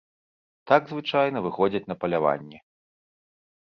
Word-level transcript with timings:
Так 0.71 0.81
звычайна 0.93 1.45
выходзяць 1.45 1.85
на 1.93 2.01
паляванне. 2.03 2.57